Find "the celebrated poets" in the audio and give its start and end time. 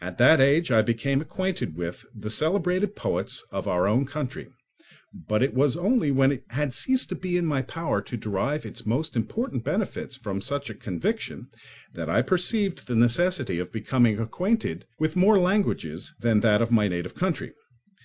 2.12-3.44